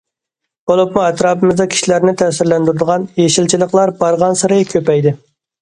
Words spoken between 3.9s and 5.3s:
بارغانسېرى كۆپەيدى.